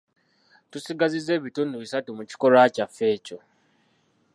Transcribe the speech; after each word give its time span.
Tusigazizza 0.71 1.31
ebitundu 1.39 1.75
bisatu 1.83 2.09
mu 2.17 2.23
kikolwa 2.29 2.63
kyaffe 2.75 3.05
ekyo. 3.15 3.37